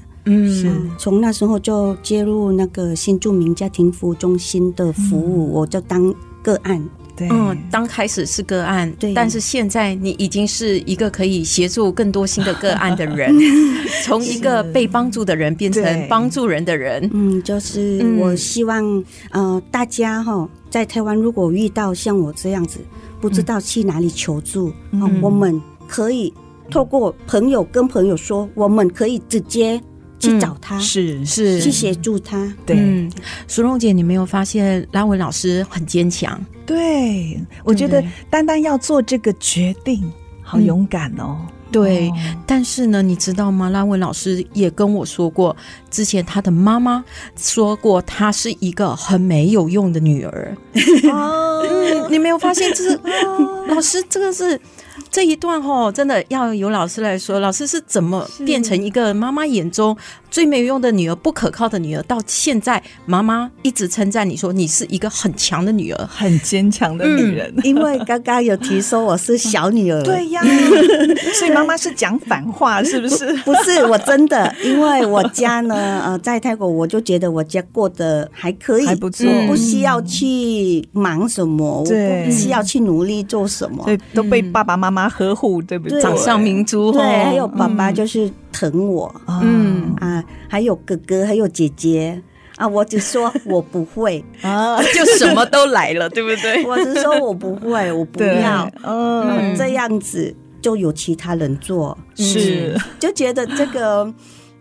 [0.49, 0.71] 是。
[0.99, 6.85] 从那时候就接入那个新住民家庭服务中心的服务，我就当个案。
[7.17, 9.13] 对，嗯，刚开始是个案，对。
[9.13, 13.35] 但是现在你已经是一个可以协助更多新的个案的人，
[14.05, 17.11] 从一个被帮助的人变成帮助人的人。
[17.13, 18.19] 嗯，就是嗯。
[18.19, 22.79] 我希望、呃，大家哈在台湾如果遇到像我这样子，
[23.21, 25.03] 不知道去哪里求助，嗯。
[25.03, 26.33] 哦我们可以
[26.71, 29.83] 透过朋友跟朋友说，我们可以直接
[30.19, 32.53] 去找他，是是去协助他。
[32.67, 33.11] 对，嗯，
[33.47, 36.41] 淑蓉姐，你没有发现拉文老师很坚强？
[36.67, 41.39] 对，我觉得单单要做这个决定，好勇敢哦。
[41.71, 42.15] 对，哦
[42.47, 43.71] 但是呢，你知道吗？
[43.71, 45.55] 拉文老师也跟我说过，
[45.91, 47.05] 之前他的妈妈
[47.37, 50.57] 说过，她是一个很没有用的女儿。
[51.13, 52.99] 哦，嗯，你没有发现，就是
[53.69, 54.61] 老师这个是。
[55.11, 59.97] 这一段哦，真的要由老师来说，老师是怎么变成一个妈妈眼中
[60.31, 62.03] 最没有用的女儿、不可靠的女儿？
[62.03, 67.53] 到现在，妈妈一直称赞你说你是一个很强的女儿，很坚强的女人。
[67.65, 70.43] 因为刚刚有提说我是小女儿， 对呀，
[71.35, 73.33] 所以妈妈是讲反话，是不是？
[73.45, 86.01] 不是，我真的，因为我家呢，呃，在泰国，我就觉得我家过得还可以，还不错，不需要去忙什么，我，不需要去努力做什么，对，都被爸爸妈妈呵护，对不对？
[86.01, 89.95] 掌上明珠，对，还有爸爸就是疼我，嗯。
[90.01, 92.23] 啊，还有哥哥，还有姐姐。
[92.57, 94.25] 啊，我只说 我不会。
[94.43, 96.65] 啊， 就什么都来了，对不对？
[96.67, 104.13] 我只说我不会，我不要，嗯，这样子就有其他人做，是，就觉得这个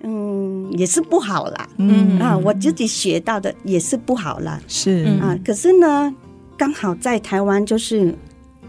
[0.04, 2.20] 嗯也是不好啦，嗯。
[2.20, 5.06] 啊，我自己学到的也是不好啦，是。
[5.22, 6.13] 啊，可是呢，
[6.56, 8.13] 刚好在台湾就是。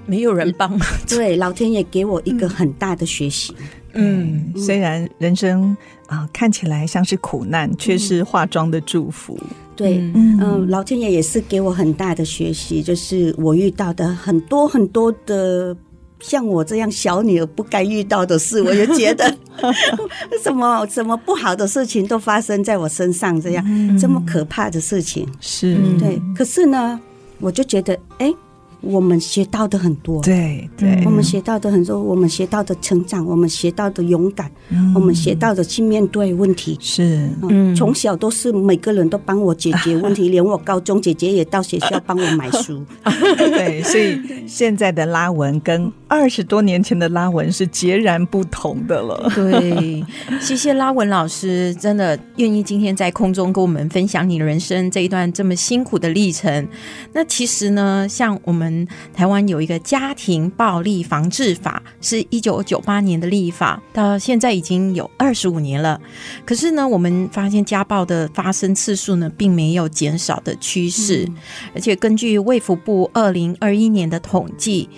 [0.09, 3.55] 没有人帮，对，老天爷给我一个很大的学习。
[3.93, 9.39] 嗯，虽然人生啊看起来像是苦难，却是化妆的祝福。
[9.77, 15.77] 对，嗯，老天爷也是给我很大的学习，就是我遇到的很多很多的
[16.21, 19.37] 像我这样小女儿不该遇到的事，我也觉得
[20.43, 26.21] 什么什么不好的事情都发生在我身上，这样这么可怕的事情是对。
[26.35, 26.99] 可是呢，
[27.41, 28.33] 我就觉得，哎。
[28.81, 34.51] 我们学到的很多，对对，我们学到的很多，我们学到的成长，我们学到的勇敢，
[34.95, 42.85] 我们学到的去面对问题，是，嗯，从小都是每个人都帮我解决问题，连我高中姐姐也到学校帮我买书，
[43.37, 49.31] 对，所以现在的拉文跟 二十多年前的拉文是截然不同的了。
[49.35, 50.05] 对，
[50.41, 56.67] 谢谢拉文老师，真的愿意今天在空中跟我们分享你人生这一段这么辛苦的历程。
[57.13, 58.89] 那其实呢，像我们。
[59.15, 66.01] 台湾有一个家庭暴力防治法，是一九九八年的立法，到现在已经有二十五年了。
[66.47, 71.37] 可是呢，我们发现家暴的发生次数呢，并没有减少的趋势，嗯、
[71.75, 74.89] 而且根据卫福部二零二一年的统计，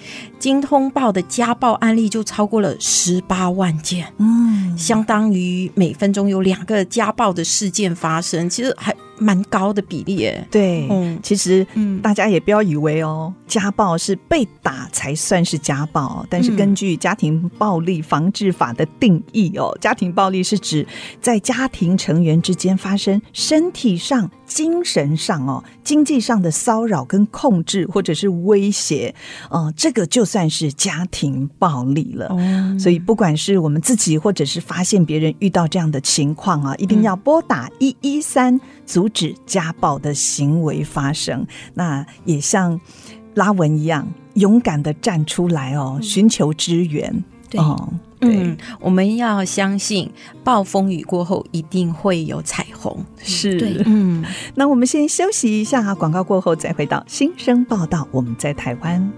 [0.41, 8.93] 经通报的家暴案例就超过了十八万件，嗯，相当于每分钟有两个家暴的事件发生，其实还。
[9.23, 20.87] 蛮高的比例耶，对，嗯，其实，嗯，大家也不要以为哦，家暴是被打才算是家暴，但是根据家庭暴力防治法的定义哦，家庭暴力是指
[21.21, 29.15] 在家庭成员之间发生身体上、精神上哦、经济上的骚扰跟控制，或者是威胁，
[29.49, 32.29] 哦，这个就算是家庭暴力了。
[32.77, 42.79] 所以，不管是我们自己，或者是发现别人遇到这样的情况啊，一定要拨打一一三阻止家暴的行为发生，那也像
[43.35, 47.25] 拉文一样勇敢的站出来哦，寻求支援。
[47.49, 50.11] 对，哦、对嗯，我们要相信
[50.45, 53.05] 暴风雨过后一定会有彩虹。
[53.23, 54.25] 是，对，嗯，
[54.57, 58.07] 那我们先休息一下，广告过后再回到新生报道。
[58.11, 59.11] 我们在台湾。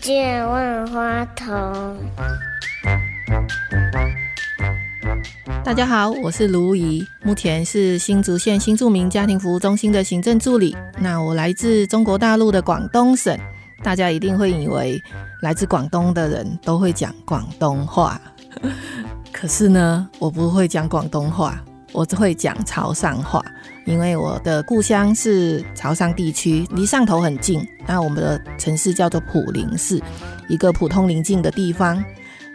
[0.00, 1.96] 见万花筒。
[5.64, 10.76] 大家好，我是卢怡，目前是新竹县新住民家庭服务中心的行政助理。
[10.98, 13.34] 那我来自中国大陆的广东省，
[13.82, 15.00] 大家一定会以为
[15.40, 18.20] 来自广东的人都会讲广东话，
[19.32, 21.58] 可是呢，我不会讲广东话，
[21.92, 23.42] 我只会讲潮汕话。
[23.86, 27.66] 因为我的故乡是潮汕地区，离汕头很近。
[27.86, 29.98] 那我们的城市叫做普林市，
[30.46, 32.04] 一个普通邻近的地方。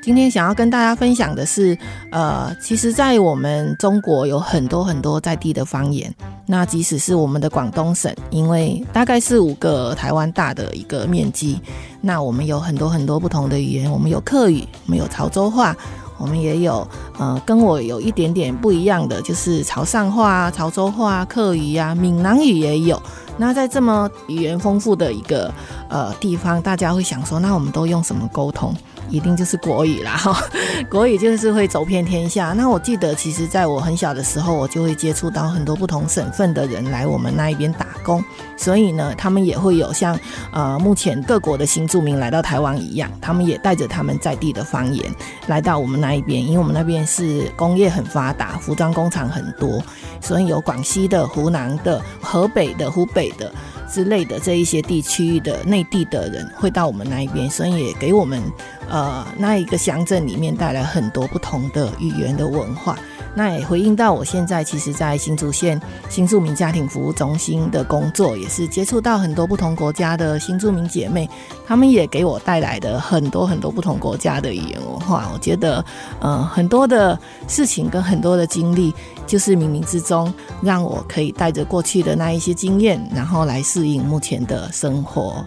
[0.02, 1.78] 今天想要跟大家分享的是，
[2.12, 6.14] 呃，其实，在我们中国有很多很多在地的方言。
[6.46, 11.60] 那即使是我们的广东省，因为大概是五个台湾大的一个面积，
[12.02, 13.92] 那我们有很多很多不同的语言。
[13.92, 15.76] 我们有客语，我们有潮州话。
[16.18, 16.86] 我们也有，
[17.18, 23.02] 呃，跟我有一点点不一样的，就是潮汕话、潮州话、客语啊、闽南语也有。
[23.38, 25.50] 那在这么语言丰富的一个
[25.88, 28.76] 呃地方，大家会想说，那我们都用什么沟通？
[29.10, 30.12] 一定就是国语啦。
[30.18, 30.44] 哈，
[30.90, 32.54] 国语就是会走遍天下。
[32.56, 38.24] 那我记得，其实在我很小的时候，我就会接触到很多不同省份的人来我们那一边打工，
[38.58, 40.18] 所以呢，他们也会有像
[40.52, 45.06] 呃目前各国的新住民来到台湾一样，他们也带着他们在地的方言
[45.48, 49.82] 来到我们那一边，因为我们那边是工业很发达，服装工厂很多，
[50.22, 53.52] 所以有广西的、湖南的、河北的、湖北的。
[53.92, 58.42] 之类的这一些地区的内地的人会到我们那一边，所以也给我们
[58.88, 62.98] 呃那一个乡镇里面带来很多不同的语言的文化。
[63.40, 71.30] 那也回应到我现在其实，在新竹县新住民家庭服务中心的工作，也是接触到很多不同国家的新住民姐妹，
[71.66, 75.32] 他们也给我带来的很多很多不同国家的语言文化。
[75.34, 75.86] 我觉得，
[76.20, 77.18] 呃，很多的
[77.48, 78.94] 事情跟很多的经历，
[79.26, 85.46] 就是冥冥之中让我可以带着过去的那一些经验，然后来适应目前的生活。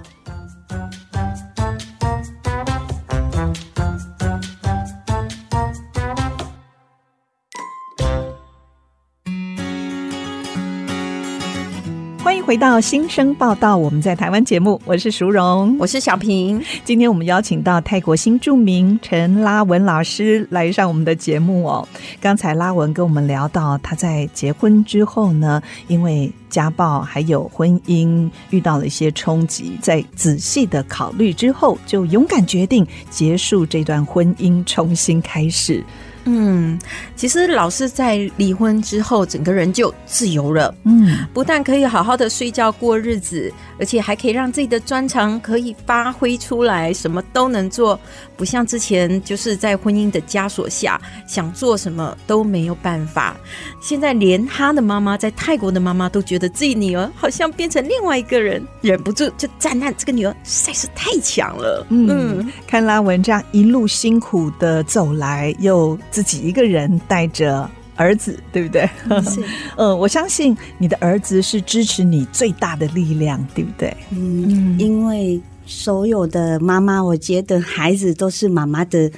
[12.52, 16.62] 回到新生报道，我们在台湾节目，我是淑荣，我是小平。
[16.84, 21.88] 今天我们邀请到泰国新著名陈拉文老师来上我们的节目哦。
[22.20, 35.82] 刚才拉文跟我们聊到，他在结婚之后呢，因为家暴还有婚姻遇到了一些冲击，在仔细的考虑之后，就勇敢决定结束这段婚姻，重新开始。
[36.24, 36.78] 嗯，
[37.16, 40.74] 其实老师在离婚之后，整个人就自由了。
[40.84, 47.98] 嗯，不但可以好好的睡觉过日子，而且还可以让自己的专长可以发挥出来，什么都能做。
[48.36, 53.36] 不像之前就是在婚姻的枷锁下，想做什么都没有办法。
[53.80, 61.86] 现在连他的妈妈在泰国的妈妈都觉得自己女儿好像变成另外一个人，忍不住就赞叹这个女儿实在是太强了。
[61.90, 65.98] 嗯，嗯，看拉文这样一路辛苦的走来，又。
[66.12, 68.88] 自己一个人带着儿子，对不对？
[69.24, 69.42] 是，
[69.76, 73.96] 嗯，我相信你的儿子是支持你最大的力量，对不对？
[74.10, 79.10] 嗯，因为所有的妈妈，我觉得孩子都是妈妈的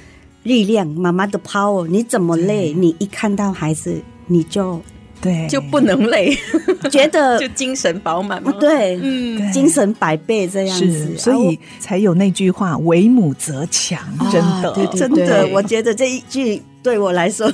[0.43, 1.85] 力量，妈妈的 power。
[1.87, 4.81] 你怎么累，你一看到孩子，你就
[5.21, 6.37] 对，就不能累，
[6.91, 8.51] 觉得就精神饱满嘛？
[8.59, 13.99] 对，嗯，精神百倍这样子，所以才有那句话“为母则强”，
[14.31, 16.61] 真的，对对对，真的，我觉得这一句。
[16.85, 17.51] 对我来说，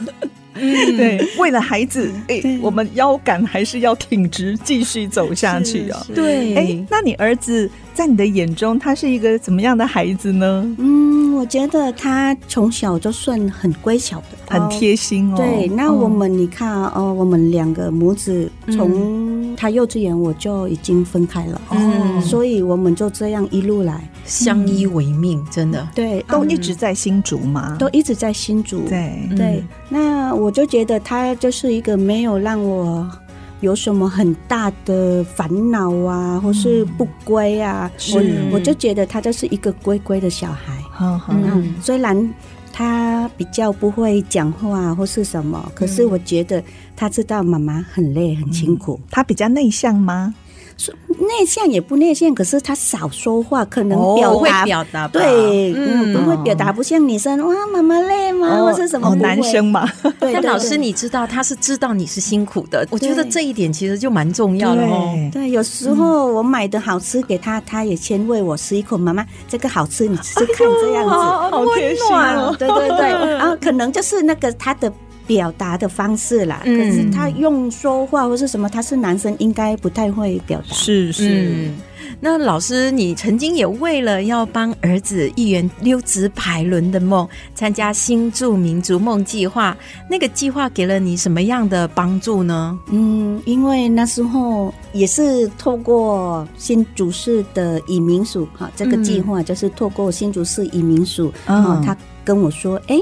[0.56, 6.06] 嗯，对，为了孩子，哎，我们腰杆还是要挺直，继续走下去啊。
[6.14, 10.76] 对，哎，那你儿子在你的眼中，他是一个怎么样的孩子呢？
[10.80, 15.38] 嗯，我觉得他从小就算很乖巧的，很贴心哦。
[15.38, 24.10] 对，那我们你看哦，我们两个母子从他幼稚园我就已经分开了，嗯，所以我们就这样一路来。
[24.26, 27.76] 相依为命，真的对，都一直在新竹吗？
[27.78, 28.80] 都一直在新竹。
[28.90, 33.08] 对对，那我就觉得他就是一个没有让我
[33.60, 37.92] 有什么很大的烦恼啊，或是不乖啊。
[38.16, 40.76] 我我就觉得他就是一个乖乖的小孩。
[41.30, 42.34] 嗯，虽然
[42.82, 46.64] 他比较不会讲话或是什么，可是我觉得
[46.96, 49.00] 他知道妈妈很累很辛苦。
[49.12, 50.34] 他比较内向吗？
[51.20, 58.48] 内向也不内向，可是他少说话，可能表达、哦、表达对，嗯，不会表达，不像女生哇，妈妈累吗？
[58.60, 59.14] 哦、或是什么？
[59.16, 59.88] 男生嘛。
[60.20, 65.14] 对，但老师你知道，他是知道你是辛苦的，我觉得这一点其实就蛮重要的哦。
[65.32, 72.56] 对，有时候我买的好吃给他，他也先喂我吃一口，妈妈这个好吃，你吃吃看，这样子，好贴心哦。
[72.58, 74.92] 对对对，然后可能就是那个他的。
[75.32, 80.76] 表达的方式啦，可是他用说话或是什么，他是男生，应该不太会表达。
[80.76, 81.78] 是是、嗯，
[82.20, 87.26] 那老师，你曾经也为了要帮儿子一圆溜直排轮的梦，
[87.56, 89.78] 参加新住民族梦计划，
[90.10, 92.78] 那个计划给了你什么样的帮助呢？
[92.92, 103.02] 嗯，因为那时候也是透过新竹市的移民署哈，这个计划就是透过新竹市移民署，嗯，他跟我说，哎、欸，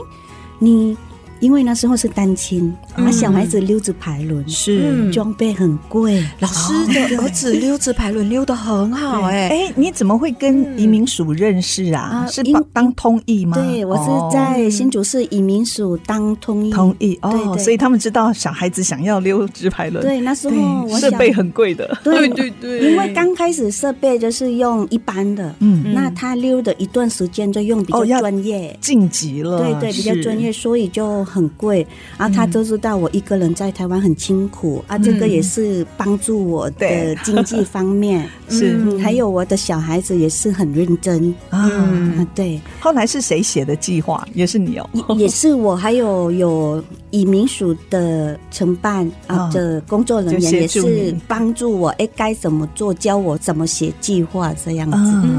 [0.59, 0.95] 你。
[1.39, 6.23] 因为那时候是单亲，啊，小孩子溜直排轮是装备很贵。
[6.39, 12.27] 老师的儿子溜直排轮溜得很好，哎哎，你怎么会跟移民署认识啊？
[12.29, 13.57] 是当当通译吗？
[13.57, 16.71] 对，我是在新竹市移民署当通译。
[16.71, 20.03] 通译哦，所以他们知道小孩子想要溜直排轮。
[20.03, 21.97] 对，那时候设备很贵的。
[22.03, 29.59] 对对对，因为刚开始设备就是用一般的，嗯，那他溜的一段时间就用比较专业，晋级了。
[29.59, 31.25] 对对，比较专业，所以就。
[31.29, 31.85] 很贵，
[32.17, 38.27] 然后他都知道道我一个人在台湾很辛苦啊，这个也是帮助我的经济方面。
[38.49, 41.29] 是、嗯，还有我的小孩子也是很认真。
[41.51, 42.25] 啊、嗯。
[42.33, 44.27] 对，后来是谁写的计划？
[44.33, 55.29] 也是你哦，也是我，还有有移民署的承办啊的工作人员也是帮助我，哎，该怎么做，教我怎么写计划这样子。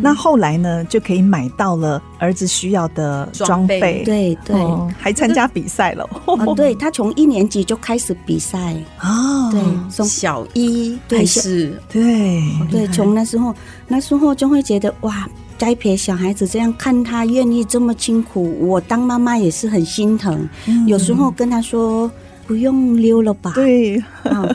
[0.00, 6.08] 嗯，那后来呢，就可以买到了儿子需要的装备，对对、哦，还参加比赛了。
[6.24, 8.74] 哦，对，他从一年级就开始比赛。
[9.02, 12.42] 哦，对，从小一开始，对。
[12.70, 13.54] 对，从那时候
[13.86, 15.28] 那时候就会觉得哇。
[15.60, 20.48] 栽培小孩子这样，看他愿意这么辛苦，我当妈妈也是很心疼。
[20.66, 22.10] 嗯、有时候跟他说
[22.46, 24.48] 不用溜了吧，对，啊，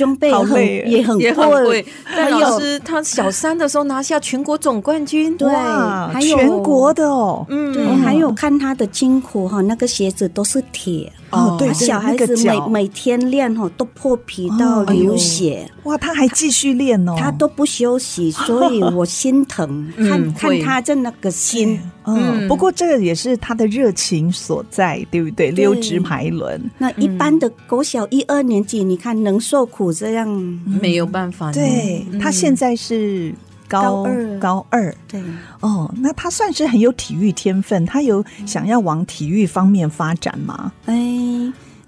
[0.00, 1.84] 装备很也很也很贵。
[2.04, 11.12] 但老师他小三的时候拿下全国总冠军，对，还有全国的哦，嗯，对，还有看他的辛苦哈，那个鞋子都是铁。
[11.30, 21.80] 哦，对，小孩子每每天练哈都破皮到流血，哇，他还继续练哦，他都不休息，所以我心疼， 看看他在那个心，
[22.16, 25.50] 嗯，不过这个也是他的热情所在，对不对？
[25.50, 30.28] 溜直排轮，那一般的国小一二年级，你看能受苦这样，
[30.64, 31.52] 没有办法。
[31.52, 33.34] 对，他现在是。
[33.70, 35.22] 高二，高二，对，
[35.60, 37.86] 哦，那他算是很有体育天分。
[37.86, 40.72] 他有想要往体育方面发展吗？
[40.86, 40.92] 哎，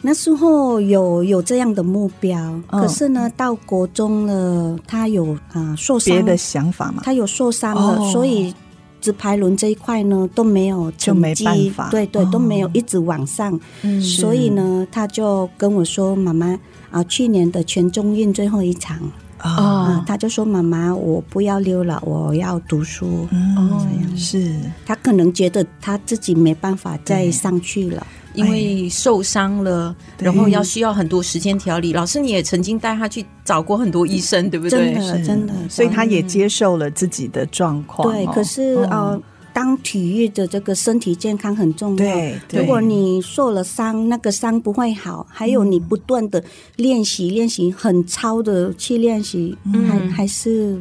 [0.00, 8.54] 那时候有有这样的目标，哦、可是呢，到国中了，他有啊、呃、受伤，别的想法嘛，他有受伤了，哦、所以
[9.02, 13.60] 直排轮这一块呢都没有成绩，就没办法，对对，都没有一直往上。
[14.00, 16.58] 所以呢，他就跟我说：“妈妈
[16.90, 18.98] 啊，去年的全中运最后一场。”
[19.42, 24.54] 啊，他就说：“妈妈，我不要溜了，我要读书。”嗯，这样是。
[24.86, 31.92] 他可能觉得他自己没办法再上去了，因为受伤了，然后要需要很多时间调理。
[31.92, 34.94] 老师，你也曾经带他去找过很多医生，对不对？
[34.94, 35.54] 真的，真的。
[35.68, 38.12] 所以他也接受了自己的状况。
[38.12, 39.20] 对，可是呃。
[39.54, 41.96] 当体育的这个身体健康很重要。
[41.96, 45.26] 对，对，如果你受了伤，那个伤不会好。
[45.28, 46.42] 还有你不断的
[46.76, 50.80] 练习，练习很操的去练习，嗯、还还是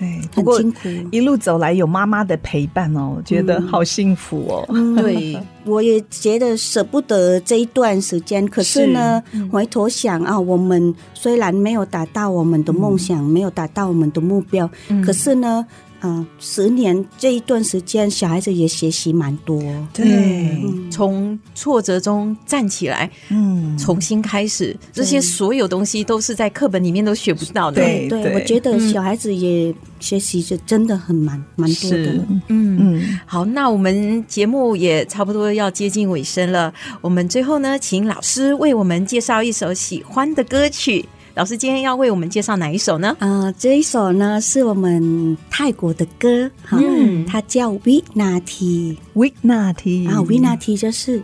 [0.00, 0.88] 对很辛苦。
[1.12, 4.66] 一路走来有妈妈的陪伴哦，我觉得好幸福哦。
[4.70, 8.44] 嗯、对， 我也觉得舍不得这一段时间。
[8.48, 15.64] 可是呢，是回头想啊，我们虽然没有达到我们的梦想，嗯、没有达到我们的目标，嗯、可是呢。
[16.02, 19.60] 嗯，十年这一段时间，小孩子也学习蛮多。
[19.92, 27.82] 对，从挫折中站起来，嗯，重新开始，这些所有东西都是在课本里面都学不到的。
[27.82, 32.26] 对，对，我觉得小孩子也学习是真的很蛮蛮多的。
[32.26, 41.04] 嗯嗯，好，那我们节目也差不多要接近尾声了，我们最后呢，请老师为我们介绍一首喜欢的歌曲。
[41.40, 43.16] 老师今天要为我们介绍哪一首呢？
[43.18, 51.22] 啊、呃，这一首呢是我们泰国的歌，嗯，它叫 Vinati，Vinati 啊，Vinati 就是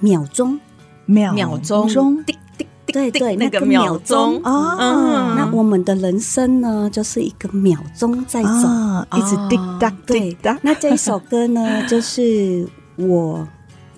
[0.00, 0.58] 秒钟，
[1.04, 1.86] 秒秒钟，
[2.24, 4.42] 滴滴滴，对对，那个秒钟。
[4.42, 4.78] 啊。
[4.80, 10.58] 嗯，那我们的人生呢，就是一个秒钟在走，啊、一直滴答滴答。
[10.62, 12.66] 那这一首歌呢， 就是
[12.96, 13.46] 我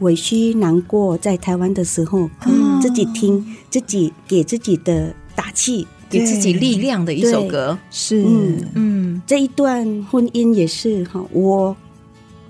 [0.00, 5.14] 委屈难过在台湾的时候，嗯，自己听，自己给自己的。
[5.40, 11.74] 打气，给自己力量的一首歌，是嗯嗯，这一段婚姻也是哈，我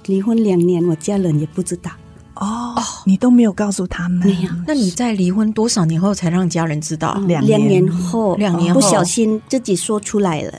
[0.07, 1.89] 离婚两年，我家人也不知道
[2.35, 2.75] 哦，
[3.07, 4.51] 你都没有告诉他们，没有。
[4.67, 7.15] 那你在离婚多少年后才让家人知道？
[7.29, 10.53] 两两年后，两年后不小心自己说出来了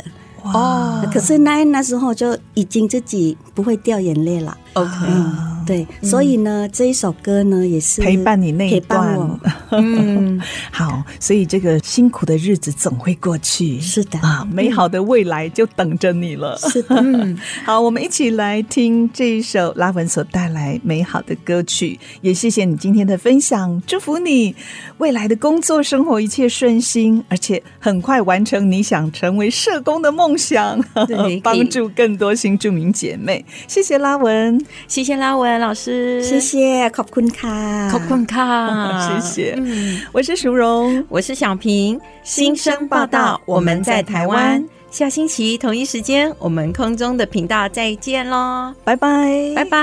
[0.44, 1.06] 哦。
[1.12, 4.58] 可是那那时候就已经自己不会掉眼泪了。
[4.76, 5.51] OK。
[5.66, 9.40] 对，所以呢，这一首歌呢也是陪伴你那一段。
[9.72, 10.40] 嗯，
[10.72, 13.80] 好，所以这个辛苦的日子总会过去。
[13.80, 16.58] 是的啊，美好的未来就等着你了。
[16.58, 22.00] 是的， 嗯，好，我们一起来听这一首拉文所带来美好的歌曲。
[22.22, 24.56] 也谢谢你今天的分享，祝福你
[24.98, 33.46] 未来的工作生活一切顺心，而且很快完成你想成为社工的梦想， 对，帮助更多新住民姐妹。
[33.68, 35.61] 谢谢拉文，谢谢拉文。
[35.61, 39.55] 老师，谢谢，ขอบคุณค่ะ，ขอบคุณค่ะ，谢 谢。
[39.59, 44.65] 嗯，我是淑荣，我是小平，新生报道，我们在台湾。
[44.91, 49.77] 下星期同一时间，我们空中的频道再见喽，拜拜，拜拜。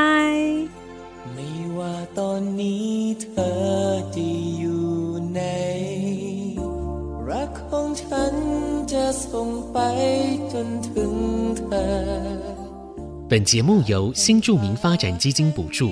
[13.29, 15.91] 本节目由新住民发展基金补助。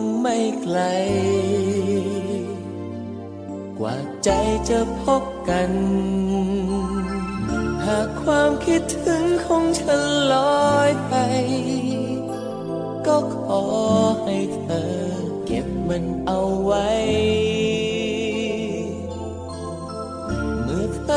[0.00, 0.78] งไม่ไกล
[3.78, 4.30] กว่าใจ
[4.68, 5.70] จะพบกัน
[7.86, 10.34] หากความคิดถึงของฉันล
[10.70, 11.14] อยไป
[13.06, 13.62] ก็ขอ
[14.22, 14.92] ให้เธอ
[15.46, 16.88] เก็บมันเอาไว้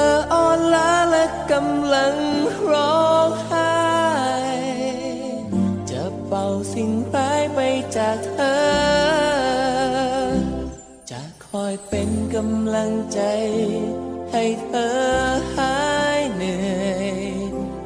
[0.03, 2.14] อเธออ่อนล้าและกำลัง
[2.72, 3.72] ร้องไห้
[5.90, 7.59] จะเป่าสิ่งร้ายไป
[7.96, 8.62] จากเธอ
[11.11, 13.20] จะคอยเป็นกำลังใจ
[14.32, 14.94] ให้เธอ
[15.57, 15.76] หา
[16.18, 17.12] ยเหนื่อย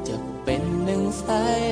[0.07, 1.66] จะเป็นหนึ่งสาย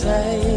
[0.00, 0.49] 在